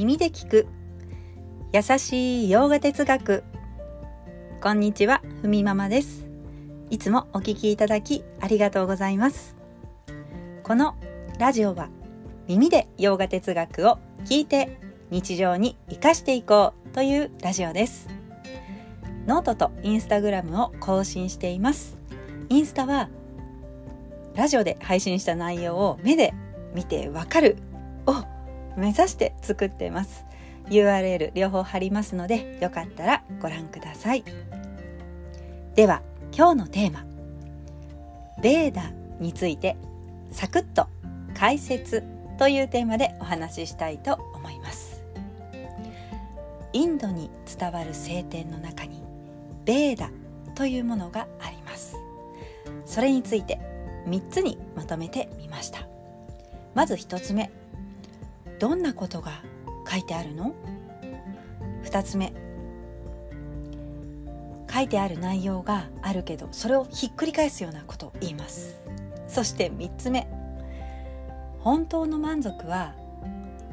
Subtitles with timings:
[0.00, 0.66] 耳で聞く。
[1.74, 3.44] 優しいヨガ哲学。
[4.62, 6.26] こんにちはふみママです。
[6.88, 9.56] いつもお聞きいただきありがとうございます。
[10.62, 10.96] この
[11.38, 11.90] ラジオは
[12.48, 18.08] 耳でヨガ哲学を聞いて日常に生かしていこうというラジオです。
[19.26, 21.98] ノートとインスタグラムを更新しています。
[22.48, 23.10] インスタは
[24.34, 26.32] ラジオで配信した内容を目で
[26.74, 27.58] 見てわかる
[28.06, 28.24] を
[28.76, 30.24] 目指して作ってます。
[30.68, 34.24] URL 両方貼りますのでよかったらご覧ください。
[35.74, 36.02] では
[36.36, 37.04] 今日のテーマ。
[38.40, 39.76] ベーダについて
[40.30, 40.86] サクッと
[41.34, 42.04] 解説
[42.38, 45.02] というテーマでお話ししたいと思います。
[46.72, 49.02] インドに伝わる聖典の中に
[49.64, 50.10] ベーダ
[50.54, 51.96] というものがあります。
[52.86, 53.58] それについて
[54.06, 55.80] 3つにまとめてみました。
[56.74, 57.50] まず1つ目。
[58.60, 59.42] どんなことが
[59.90, 60.54] 書いてあるの
[61.82, 62.32] ？2つ目。
[64.72, 68.78] 書いてある内容があるけどそれをひっくり返すようなことを言います。
[69.26, 70.28] そして3つ目。
[71.58, 72.94] 本当の満足は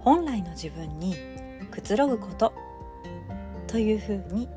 [0.00, 1.14] 本来の自分に
[1.70, 2.52] くつろぐこと
[3.66, 4.48] というふうに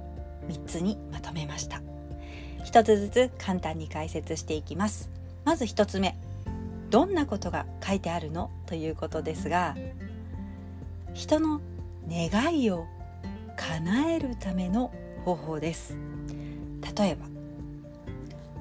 [0.47, 1.81] 3つにまとめました。
[2.63, 5.09] 一つずつ簡単に解説していきます。
[5.43, 6.17] まず1つ目。
[6.89, 8.49] どんなことが書いてあるの？
[8.65, 9.75] ということですが
[11.13, 11.61] 人の
[12.09, 12.85] 願いを
[13.55, 14.91] 叶えるための
[15.25, 15.97] 方法です。
[16.97, 17.27] 例えば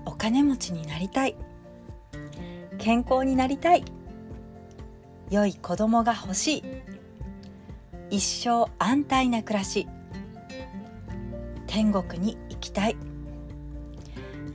[0.04, 1.36] お金持ちになりたい。
[2.78, 3.84] 健康になりたい。
[5.30, 6.64] 良い子供が欲しい。
[8.10, 9.88] 一生安泰な暮らし。
[11.66, 12.96] 天国に行きたい。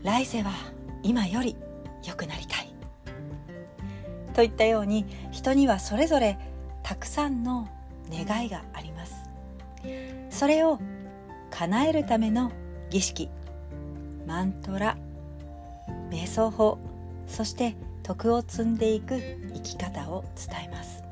[0.04, 0.52] 来世は
[1.02, 1.56] 今より
[2.06, 2.73] 良くなりたい。
[4.34, 6.38] といったように人にはそれぞれ
[6.84, 7.67] たくさんの
[8.11, 9.16] 願いがあります。
[10.30, 10.80] それを
[11.52, 12.52] 叶えるための
[12.89, 13.30] 儀式
[14.26, 14.98] マントラ
[16.09, 16.77] 瞑想法
[17.27, 19.20] そして徳を積んでいく
[19.54, 21.04] 生き方を伝えます。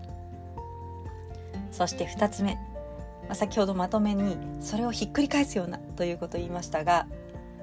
[1.76, 2.62] そして2つ目、ま
[3.32, 7.06] あ、先ほどまとめにそれをひっくり返すようなということを言いましたが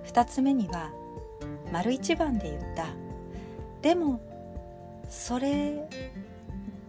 [0.05, 0.91] 2つ目には
[1.73, 2.89] 丸一番で言った
[3.81, 4.21] でも
[5.09, 5.89] それ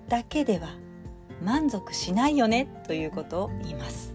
[0.10, 0.83] だけでは
[1.44, 4.14] 満足しないよねということを言います、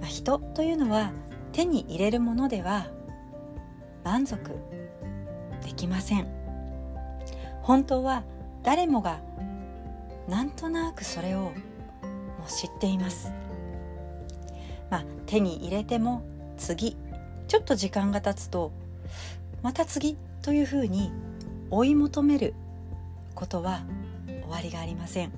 [0.00, 1.12] まあ、人というのは
[1.52, 2.86] 手に入れるものでは
[4.04, 4.56] 満足
[5.64, 6.26] できません。
[7.62, 8.24] 本当は
[8.62, 9.20] 誰もが
[10.28, 11.52] なんとなくそれをも
[12.46, 13.32] う知っています。
[14.90, 16.22] まあ手に入れても
[16.58, 16.96] 次
[17.48, 18.72] ちょっと時間が経つと
[19.62, 21.12] また次というふうに
[21.70, 22.54] 追い求める
[23.34, 23.82] ことは
[24.26, 25.32] 終わりがありません、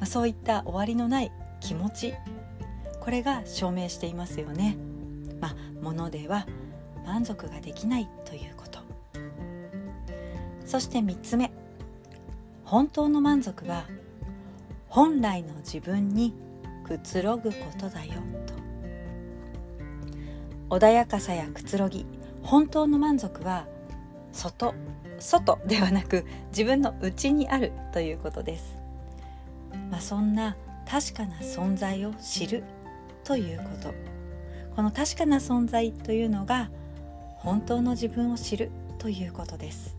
[0.00, 1.30] まあ、そういった終わりのない
[1.60, 2.14] 気持ち
[3.00, 4.76] これが証明していますよね。
[5.40, 6.46] まあ物では
[7.06, 8.80] 満足ができないということ。
[10.66, 11.50] そして3つ目。
[12.64, 13.84] 本当の満足は
[14.88, 16.34] 本来の自分に
[16.86, 18.14] くつろぐことだよ
[20.68, 20.76] と。
[20.76, 22.06] 穏やかさやくつろぎ
[22.42, 23.66] 本当の満足は
[24.32, 24.74] 外
[25.18, 28.79] 外ではなく自分の内にあるということです、
[30.00, 30.56] そんな
[30.88, 32.64] 確かな存在を知る
[33.24, 34.20] ということ。
[34.74, 36.70] この確かな存在というのが
[37.36, 39.96] 本当の自分を知るということです、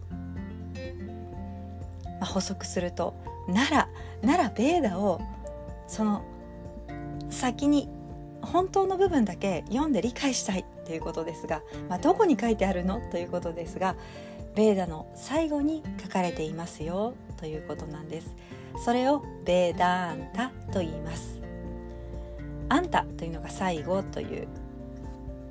[2.19, 3.13] まあ、補足すると
[3.47, 3.89] なら
[4.21, 5.21] ならベーダを
[5.87, 6.23] その
[7.29, 7.89] 先に
[8.41, 13.95] 本当の部分だけ読んで理解したいということですが、まあ、どこに書いてあるのということですが
[14.55, 18.35] ベーダの最後に書かれていますよということなんです。
[18.83, 21.41] それをベーダーンタと言います。
[22.69, 24.47] あんたというのが最後という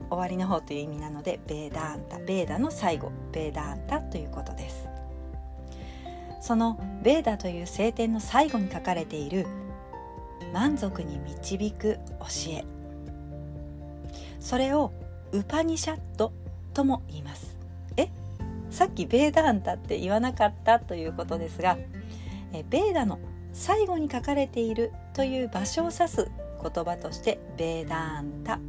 [0.09, 4.89] 終わりの方という意味なのでベーダーンタベーダの最後ベーダーンタということです。
[6.41, 9.47] そのベーダという聖典の最後に書かれている
[10.53, 12.65] 満足に導く教え。
[14.41, 14.93] それを
[15.33, 16.33] ウパニシャット
[16.73, 17.57] とも言います。
[17.97, 18.09] え？
[18.71, 21.77] さっきベーダーンタって言わなかったということですが
[22.53, 23.19] えベーダの
[23.53, 26.31] 最後に書かれているという場所を指す
[26.63, 28.61] 言葉としてベーダーンタ。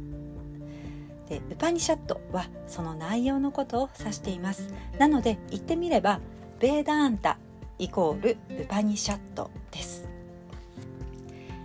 [1.28, 4.74] でウパニシャットはその内容のことを指しています。
[4.98, 6.20] なので言ってみれば
[6.58, 7.38] ベーダーンタ
[7.78, 10.08] イコールウパニシャットです。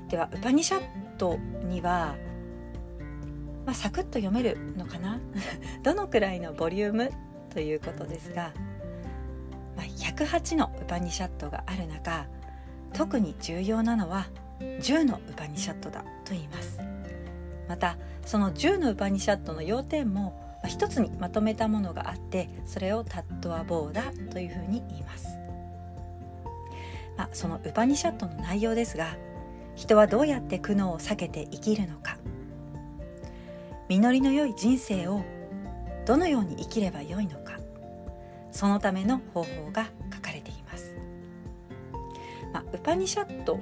[0.09, 0.81] ではウパニシャッ
[1.17, 2.15] トには
[3.65, 5.19] まあ、サクッと読めるのかな？
[5.83, 7.11] どのくらいのボリューム
[7.53, 8.53] ということですが、
[9.75, 12.25] まあ、108のウパニシャットがある中
[12.94, 14.27] 特に重要なのは
[14.59, 16.79] 10のウパニシャットだと言います。
[17.67, 25.27] またその10のウパニシャットの要点も一つにまとめたものがあってそれをタットアボーダというふうに言います、
[27.17, 29.17] まあ、そのウパニシャットの内容ですが
[29.75, 32.17] 人はどうやって苦悩を避けて生きるのか。
[33.89, 35.23] 実りの良い人生を
[36.07, 37.57] どのように生きればよいのか。
[38.57, 40.95] そのための方法が書かれています、
[42.51, 43.59] まあ、ウパニシャット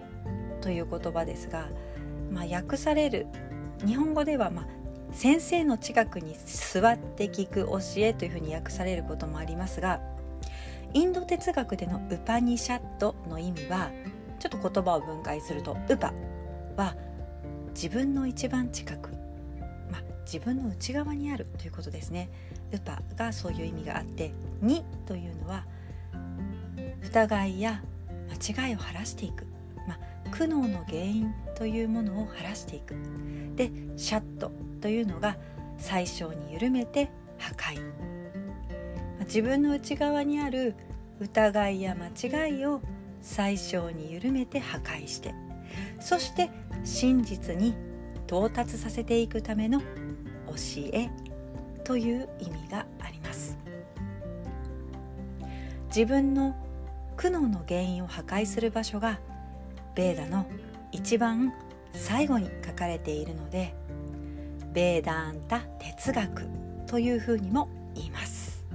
[0.61, 1.67] という言葉ですが、
[2.31, 3.27] まあ、訳される
[3.85, 4.67] 日本語では、まあ、
[5.11, 9.99] 先生の近くに座って聞く教えというふうに訳されることもありますが
[10.93, 13.91] インド哲学でのウパニシャットの意味は
[14.39, 16.13] ちょっと言葉を分解するとウパ
[16.77, 16.95] は
[17.73, 19.09] 自分の一番近く、
[20.25, 22.29] 自分の内側にあるということですね。
[22.73, 24.33] ウパがそういう意味があって
[24.63, 25.65] 2というのは
[27.03, 27.81] 疑いや
[28.45, 29.45] 間違いを晴らしていく、
[29.87, 32.95] まあ、苦悩の原因というものを晴らしていく。
[33.55, 34.51] でシャット
[34.81, 35.37] というのが
[35.77, 37.81] 最小に緩めて破壊。
[39.19, 40.75] ま自分の内側にある
[41.19, 42.81] 疑いや間違いを
[43.21, 45.33] 最小に緩めて破壊して。
[45.99, 46.49] そして
[46.83, 47.73] 真実に
[48.27, 49.81] 到達させていくための
[50.47, 50.53] 教
[50.93, 51.09] え
[51.83, 53.57] という意味があります。
[55.87, 56.55] 自分の
[57.15, 59.19] 苦悩の原因を破壊する場所が
[59.95, 60.45] ベーダの
[60.91, 61.53] 一番
[61.93, 63.73] 最後に書かれているので
[64.73, 66.47] ベーダンタ哲学
[66.87, 68.65] というふうにも言います。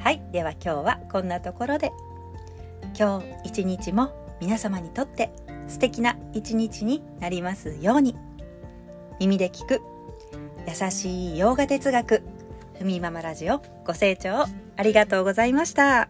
[0.00, 1.92] はいでは今日はこんなところで。
[2.96, 5.32] 今日一日も皆様にとって
[5.66, 8.16] 素敵な一日になりますように。
[9.18, 9.80] 耳で聞く
[10.66, 12.22] 優しい洋画哲学。
[12.78, 14.46] ふみママラジオご清聴
[14.76, 16.08] ありがとうございました。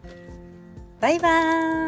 [0.99, 1.84] バイバーイ。